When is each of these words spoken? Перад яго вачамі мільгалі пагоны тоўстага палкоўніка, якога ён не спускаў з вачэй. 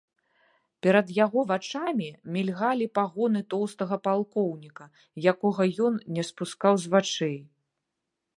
Перад 0.85 1.11
яго 1.25 1.43
вачамі 1.51 2.07
мільгалі 2.37 2.87
пагоны 2.99 3.39
тоўстага 3.55 3.95
палкоўніка, 4.09 4.85
якога 5.33 5.63
ён 5.91 6.01
не 6.17 6.23
спускаў 6.33 6.73
з 6.87 6.97
вачэй. 6.97 7.39